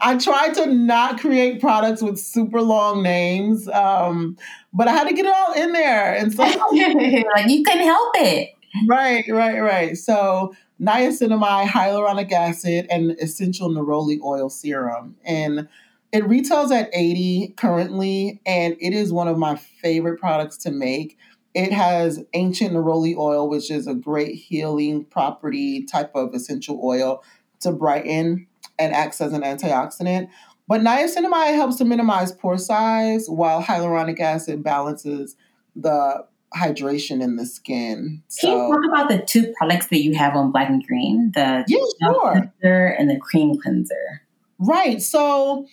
[0.00, 4.36] I try to not create products with super long names, um,
[4.72, 6.14] but I had to get it all in there.
[6.14, 8.50] And so, like you couldn't help it.
[8.88, 9.96] Right, right, right.
[9.96, 15.16] So, niacinamide, hyaluronic acid, and essential neroli oil serum.
[15.24, 15.68] And
[16.12, 21.18] it retails at 80 currently, and it is one of my favorite products to make.
[21.54, 27.24] It has ancient neroli oil, which is a great healing property type of essential oil
[27.60, 28.46] to brighten
[28.78, 30.28] and acts as an antioxidant.
[30.68, 35.36] But niacinamide helps to minimize pore size, while hyaluronic acid balances
[35.74, 38.22] the hydration in the skin.
[38.40, 41.32] Can so, you talk about the two products that you have on Black and Green,
[41.34, 42.32] the yeah, sure.
[42.32, 44.22] cleanser and the cream cleanser?
[44.58, 45.02] Right.
[45.02, 45.66] So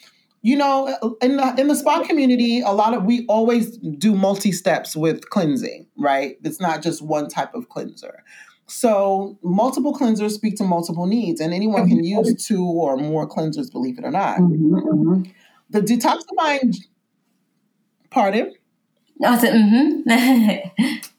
[0.43, 4.51] you know, in the in the spa community, a lot of we always do multi
[4.51, 6.37] steps with cleansing, right?
[6.43, 8.23] It's not just one type of cleanser.
[8.67, 13.71] So multiple cleansers speak to multiple needs, and anyone can use two or more cleansers,
[13.71, 14.39] believe it or not.
[14.39, 15.23] Mm-hmm, mm-hmm.
[15.69, 16.75] The detoxifying,
[18.09, 18.53] pardon?
[19.23, 21.09] I said, mm-hmm.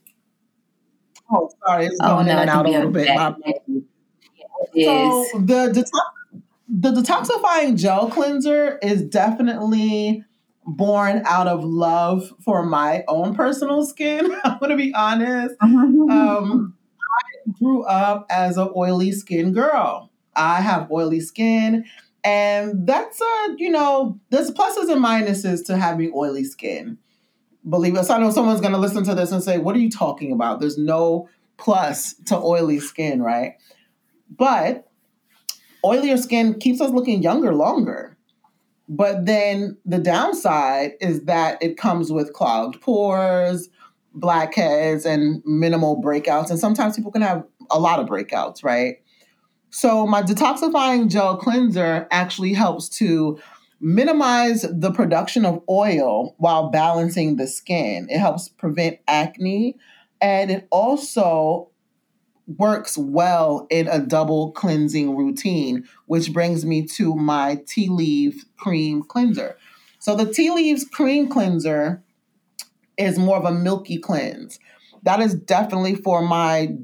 [1.32, 3.06] oh, sorry, it's oh, going oh, no, in and out a little bit.
[4.74, 10.24] so the detox, the detoxifying gel cleanser is definitely
[10.66, 14.34] born out of love for my own personal skin.
[14.44, 15.54] I'm gonna be honest.
[15.62, 20.10] Um, I grew up as an oily skin girl.
[20.34, 21.84] I have oily skin,
[22.24, 26.98] and that's a you know there's pluses and minuses to having oily skin.
[27.68, 30.32] Believe us, I know someone's gonna listen to this and say, "What are you talking
[30.32, 33.54] about?" There's no plus to oily skin, right?
[34.36, 34.88] But
[35.84, 38.16] oilier skin keeps us looking younger longer.
[38.88, 43.68] But then the downside is that it comes with clogged pores,
[44.14, 46.50] blackheads, and minimal breakouts.
[46.50, 48.96] And sometimes people can have a lot of breakouts, right?
[49.70, 53.38] So my detoxifying gel cleanser actually helps to
[53.84, 58.06] minimize the production of oil while balancing the skin.
[58.08, 59.76] It helps prevent acne
[60.22, 61.68] and it also
[62.46, 69.02] works well in a double cleansing routine, which brings me to my tea leaf cream
[69.02, 69.58] cleanser.
[69.98, 72.02] So the tea leaves cream cleanser
[72.96, 74.58] is more of a milky cleanse.
[75.02, 76.74] That is definitely for my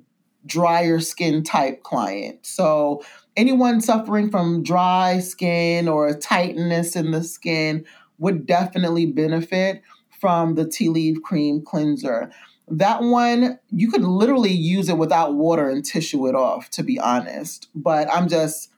[0.44, 2.44] drier skin type client.
[2.44, 3.02] So
[3.36, 7.84] anyone suffering from dry skin or tightness in the skin
[8.18, 9.82] would definitely benefit
[10.20, 12.30] from the tea leaf cream cleanser.
[12.68, 17.00] That one, you could literally use it without water and tissue it off, to be
[17.00, 17.68] honest.
[17.74, 18.70] But I'm just,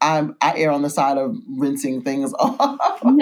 [0.00, 3.00] I'm, I err on the side of rinsing things off.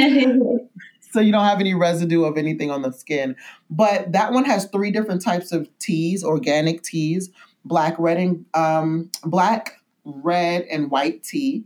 [1.12, 3.36] so you don't have any residue of anything on the skin.
[3.70, 7.30] But that one has three different types of teas, organic teas,
[7.64, 11.64] black, red, and um, black, red, and white tea.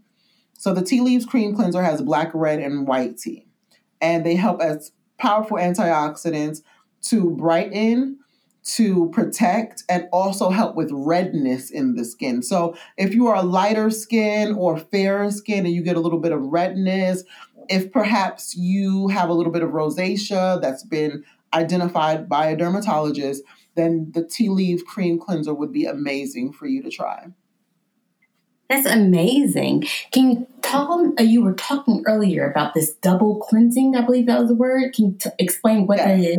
[0.59, 3.47] So the tea leaves cream cleanser has black, red, and white tea,
[4.01, 6.63] and they help as powerful antioxidants
[7.03, 8.19] to brighten,
[8.65, 12.43] to protect and also help with redness in the skin.
[12.43, 16.19] So, if you are a lighter skin or fairer skin and you get a little
[16.19, 17.25] bit of redness,
[17.69, 23.43] if perhaps you have a little bit of rosacea that's been identified by a dermatologist,
[23.75, 27.27] then the tea leaf cream cleanser would be amazing for you to try.
[28.69, 29.87] That's amazing.
[30.11, 30.89] Can you talk?
[31.19, 33.95] Uh, you were talking earlier about this double cleansing.
[33.95, 34.95] I believe that was the word.
[34.95, 36.39] Can you t- explain what that is?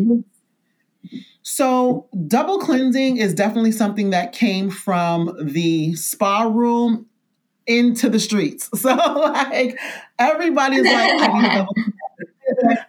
[1.43, 7.05] So, double cleansing is definitely something that came from the spa room
[7.67, 8.69] into the streets.
[8.75, 9.79] So, like,
[10.17, 11.73] everybody's like, I need a double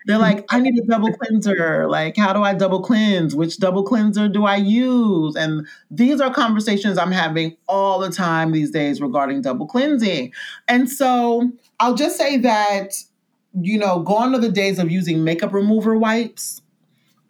[0.07, 1.87] They're like, I need a double cleanser.
[1.89, 3.35] Like, how do I double cleanse?
[3.35, 5.37] Which double cleanser do I use?
[5.37, 10.33] And these are conversations I'm having all the time these days regarding double cleansing.
[10.69, 12.95] And so I'll just say that,
[13.61, 16.63] you know, gone are the days of using makeup remover wipes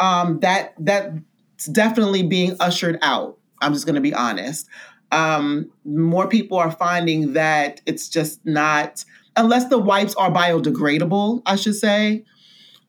[0.01, 3.39] um, that that's definitely being ushered out.
[3.63, 4.69] I'm just to be honest.
[5.13, 9.05] Um, more people are finding that it's just not,
[9.37, 12.25] unless the wipes are biodegradable, I should say.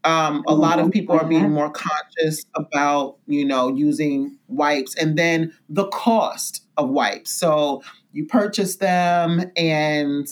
[0.07, 0.91] Um, a lot of mm-hmm.
[0.91, 1.53] people are being mm-hmm.
[1.53, 7.31] more conscious about, you know, using wipes and then the cost of wipes.
[7.31, 10.27] So you purchase them and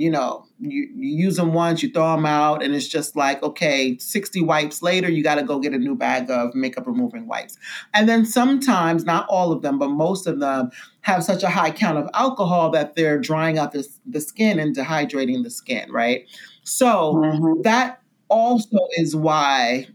[0.00, 3.42] you know, you, you use them once, you throw them out, and it's just like,
[3.42, 7.26] okay, 60 wipes later, you got to go get a new bag of makeup removing
[7.26, 7.58] wipes.
[7.92, 10.70] And then sometimes, not all of them, but most of them
[11.02, 14.74] have such a high count of alcohol that they're drying out the, the skin and
[14.74, 16.26] dehydrating the skin, right?
[16.62, 17.60] So mm-hmm.
[17.62, 17.99] that
[18.30, 19.88] also is why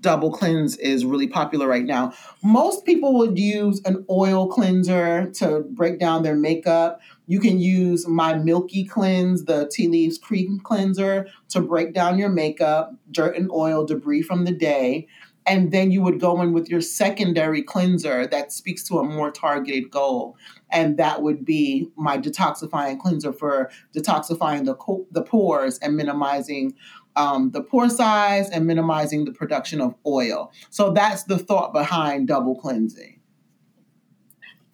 [0.00, 2.12] double cleanse is really popular right now.
[2.42, 8.06] Most people would use an oil cleanser to break down their makeup you can use
[8.06, 13.50] my Milky Cleanse, the tea leaves cream cleanser, to break down your makeup, dirt and
[13.50, 15.08] oil, debris from the day.
[15.44, 19.30] And then you would go in with your secondary cleanser that speaks to a more
[19.30, 20.36] targeted goal.
[20.72, 26.74] And that would be my detoxifying cleanser for detoxifying the, the pores and minimizing
[27.16, 30.52] um, the pore size and minimizing the production of oil.
[30.70, 33.20] So that's the thought behind double cleansing.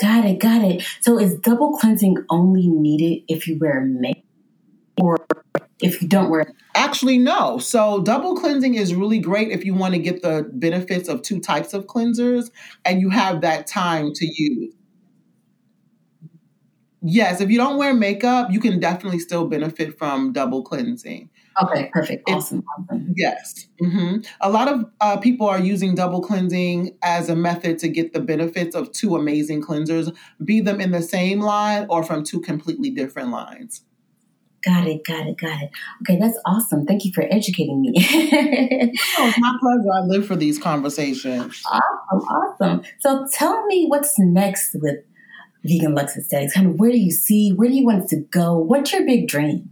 [0.01, 0.85] Got it, got it.
[1.01, 4.25] So is double cleansing only needed if you wear makeup
[5.01, 5.19] or
[5.81, 7.59] if you don't wear Actually, no.
[7.59, 11.39] So double cleansing is really great if you want to get the benefits of two
[11.39, 12.51] types of cleansers
[12.85, 14.75] and you have that time to use.
[17.03, 21.31] Yes, if you don't wear makeup, you can definitely still benefit from double cleansing.
[21.63, 22.29] Okay, perfect.
[22.31, 22.65] Awesome.
[22.79, 23.15] awesome.
[23.17, 23.67] Yes.
[23.83, 24.19] Mm-hmm.
[24.41, 28.21] A lot of uh, people are using double cleansing as a method to get the
[28.21, 32.91] benefits of two amazing cleansers, be them in the same line or from two completely
[32.91, 33.83] different lines.
[34.65, 35.71] Got it, got it, got it.
[36.03, 36.87] Okay, that's awesome.
[36.87, 37.93] Thank you for educating me.
[37.97, 39.93] oh, it's my pleasure.
[39.93, 41.61] I live for these conversations.
[41.67, 42.83] Awesome, awesome.
[43.01, 44.99] So tell me what's next with
[45.65, 46.55] Vegan Lux Aesthetics.
[46.55, 48.57] Kind of where do you see, where do you want it to go?
[48.57, 49.71] What's your big dream?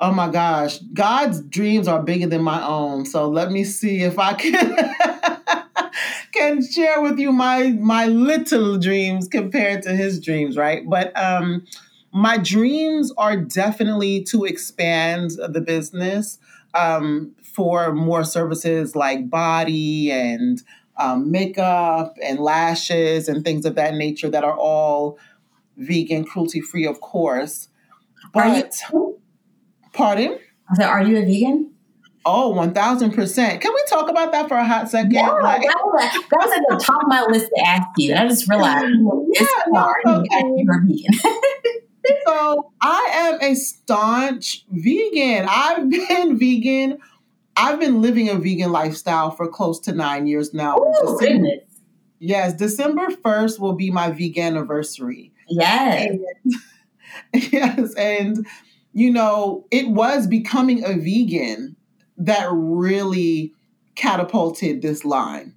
[0.00, 3.04] Oh my gosh, God's dreams are bigger than my own.
[3.04, 4.76] So let me see if I can
[6.32, 10.88] can share with you my my little dreams compared to his dreams, right?
[10.88, 11.66] But um
[12.12, 16.38] my dreams are definitely to expand the business
[16.74, 20.62] um, for more services like body and
[20.96, 25.18] um, makeup and lashes and things of that nature that are all
[25.76, 27.68] vegan, cruelty free, of course.
[28.32, 28.80] But,
[29.98, 30.38] pardon?
[30.70, 31.72] I said, are you a vegan?
[32.24, 33.60] Oh, 1000%.
[33.60, 35.12] Can we talk about that for a hot second?
[35.12, 38.12] Yeah, like, that, was, that was at the top of my list to ask you.
[38.12, 38.84] And I just realized
[39.32, 41.06] yeah, no, okay.
[42.26, 45.46] so I am a staunch vegan.
[45.48, 46.98] I've been vegan.
[47.56, 50.76] I've been living a vegan lifestyle for close to nine years now.
[50.78, 51.62] Oh, goodness.
[52.20, 55.32] Yes, December 1st will be my vegan anniversary.
[55.48, 56.10] Yes.
[56.10, 56.54] And,
[57.52, 57.94] yes.
[57.94, 58.46] And,
[58.92, 61.76] you know, it was becoming a vegan
[62.16, 63.52] that really
[63.94, 65.54] catapulted this line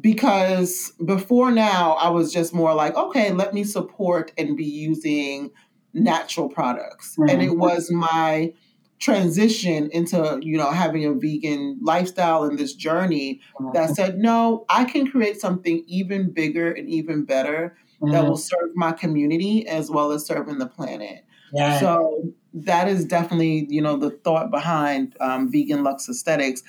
[0.00, 5.50] because before now I was just more like, okay, let me support and be using
[5.92, 7.16] natural products.
[7.16, 7.30] Mm-hmm.
[7.30, 8.52] And it was my
[8.98, 13.72] transition into, you know, having a vegan lifestyle and this journey mm-hmm.
[13.72, 18.12] that said, no, I can create something even bigger and even better mm-hmm.
[18.12, 21.24] that will serve my community as well as serving the planet.
[21.52, 21.80] Yeah.
[21.80, 26.62] So that is definitely, you know, the thought behind um, vegan lux aesthetics.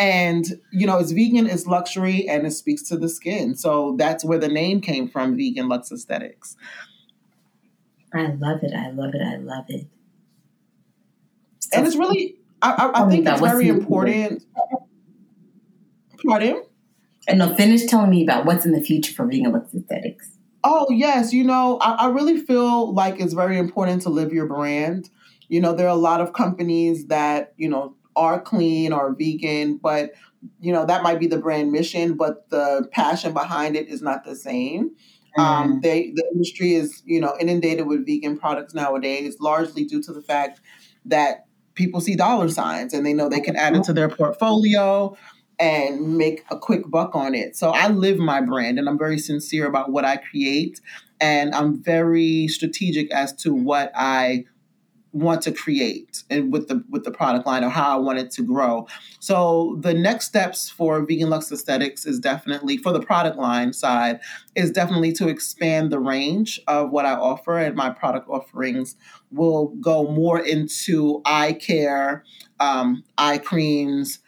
[0.00, 3.56] And, you know, it's vegan, it's luxury, and it speaks to the skin.
[3.56, 6.56] So that's where the name came from, Vegan Lux Aesthetics.
[8.14, 8.72] I love it.
[8.72, 9.20] I love it.
[9.20, 9.88] I love it.
[11.58, 14.44] So and it's really, I, I, I think it's very important.
[16.24, 16.62] Pardon?
[17.26, 20.30] And no, finish telling me about what's in the future for Vegan Lux Aesthetics.
[20.70, 21.32] Oh, yes.
[21.32, 25.08] You know, I, I really feel like it's very important to live your brand.
[25.48, 29.78] You know, there are a lot of companies that, you know, are clean or vegan,
[29.78, 30.10] but
[30.60, 34.24] you know that might be the brand mission, but the passion behind it is not
[34.24, 34.90] the same.
[35.38, 35.72] Um, mm-hmm.
[35.72, 40.12] Um, they the industry is you know inundated with vegan products nowadays, largely due to
[40.12, 40.60] the fact
[41.06, 45.16] that people see dollar signs and they know they can add it to their portfolio
[45.58, 47.56] and make a quick buck on it.
[47.56, 50.80] So I live my brand and I'm very sincere about what I create
[51.20, 54.44] and I'm very strategic as to what I
[55.12, 58.30] want to create and with the with the product line or how I want it
[58.32, 58.86] to grow.
[59.20, 64.20] So the next steps for Vegan Lux Aesthetics is definitely for the product line side
[64.54, 68.96] is definitely to expand the range of what I offer and my product offerings
[69.30, 72.22] will go more into eye care,
[72.60, 74.20] um, eye creams,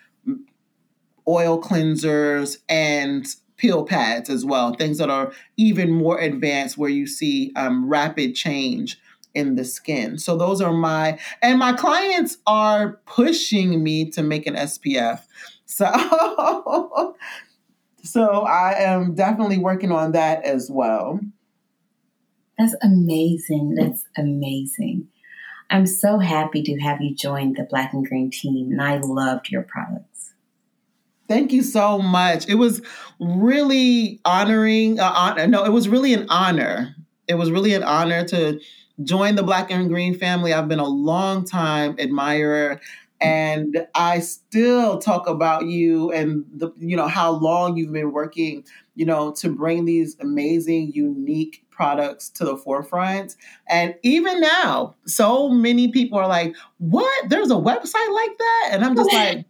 [1.29, 4.75] oil cleansers, and peel pads as well.
[4.75, 8.99] Things that are even more advanced where you see um, rapid change
[9.35, 10.19] in the skin.
[10.19, 15.23] So those are my and my clients are pushing me to make an SPF.
[15.73, 17.15] So
[18.03, 21.21] so I am definitely working on that as well.
[22.59, 23.77] That's amazing.
[23.77, 25.07] That's amazing.
[25.71, 29.49] I'm so happy to have you join the Black and Green team and I loved
[29.49, 30.10] your products.
[31.31, 32.49] Thank you so much.
[32.49, 32.83] It was
[33.21, 34.99] really honoring.
[34.99, 36.97] Uh, no, it was really an honor.
[37.29, 38.59] It was really an honor to
[39.05, 40.53] join the Black and Green family.
[40.53, 42.81] I've been a long time admirer
[43.21, 48.65] and I still talk about you and the you know how long you've been working,
[48.97, 53.37] you know, to bring these amazing unique products to the forefront.
[53.69, 57.29] And even now, so many people are like, "What?
[57.29, 59.45] There's a website like that?" And I'm just like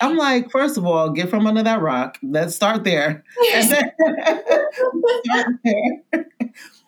[0.00, 2.18] I'm like, first of all, get from under that rock.
[2.22, 3.24] Let's start there.
[3.60, 3.94] start
[5.64, 6.26] there.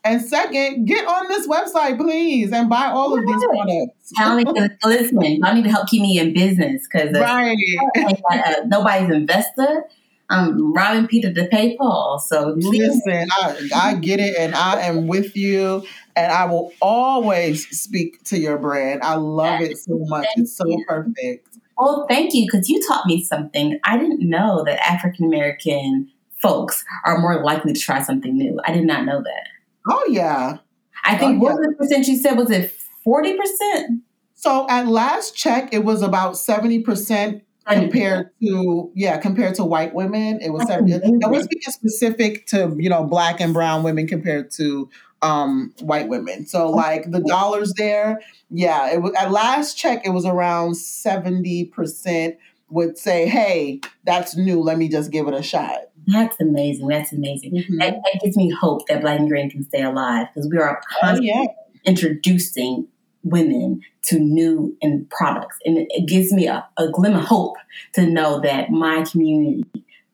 [0.03, 4.13] And second, get on this website, please, and buy all of these products.
[4.17, 4.45] Tell me,
[4.85, 7.57] listen, I need to help keep me in business because uh, right.
[8.31, 9.85] Uh, nobody's investor.
[10.31, 12.19] I'm robbing Peter to pay Paul.
[12.25, 13.03] So please.
[13.05, 15.85] listen, I, I get it, and I am with you,
[16.17, 19.03] and I will always speak to your brand.
[19.03, 20.27] I love it so much.
[20.37, 21.50] It's so perfect.
[21.81, 23.81] Well, thank you because you taught me something.
[23.85, 26.11] I didn't know that African American
[26.43, 28.61] folks are more likely to try something new.
[28.67, 29.49] I did not know that.
[29.89, 30.59] Oh yeah.
[31.05, 31.39] I think oh, yeah.
[31.39, 32.37] what was the percent you said?
[32.37, 32.71] Was it
[33.03, 34.03] forty percent?
[34.35, 39.95] So at last check, it was about seventy percent compared to yeah compared to white
[39.95, 40.93] women it was seventy.
[40.93, 44.91] That was speaking specific to you know black and brown women compared to
[45.23, 50.11] um white women so like the dollars there yeah it was at last check it
[50.11, 52.37] was around 70 percent
[52.71, 57.13] would say hey that's new let me just give it a shot that's amazing that's
[57.13, 57.79] amazing mm-hmm.
[57.79, 60.81] that, that, gives me hope that black and green can stay alive because we are
[61.01, 61.47] constantly oh, yeah.
[61.85, 62.89] introducing
[63.23, 65.59] women to new and products.
[65.65, 67.57] And it gives me a, a glimmer of hope
[67.95, 69.65] to know that my community,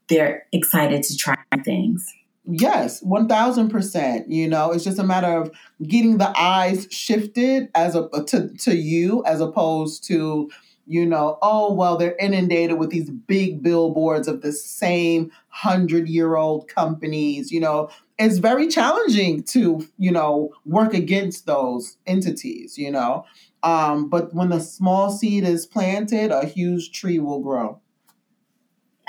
[0.08, 2.06] they're excited to try things.
[2.46, 4.24] Yes, 1000%.
[4.28, 5.50] You know, it's just a matter of
[5.82, 10.48] getting the eyes shifted as a to, to you as opposed to,
[10.86, 15.32] you know, oh, well, they're inundated with these big billboards of the same
[15.64, 22.90] 100-year-old companies, you know, it's very challenging to you know work against those entities you
[22.90, 23.24] know.
[23.62, 27.80] Um, but when the small seed is planted a huge tree will grow.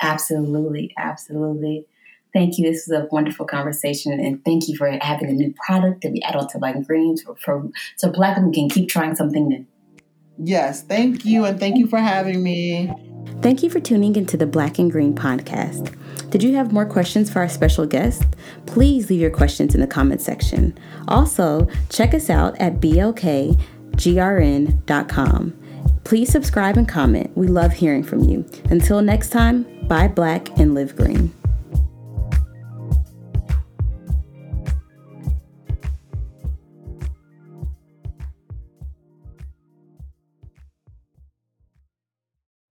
[0.00, 1.86] Absolutely absolutely
[2.32, 6.02] thank you this was a wonderful conversation and thank you for having a new product
[6.02, 8.88] that we add on to black and greens for, for so black women can keep
[8.88, 9.66] trying something new
[10.38, 12.92] yes thank you and thank you for having me
[13.42, 15.94] thank you for tuning into the black and green podcast
[16.30, 18.24] did you have more questions for our special guest?
[18.66, 20.76] Please leave your questions in the comment section.
[21.08, 23.56] Also, check us out at blkgrn.com.
[26.04, 27.34] Please subscribe and comment.
[27.36, 28.44] We love hearing from you.
[28.70, 31.32] Until next time, buy black and live green.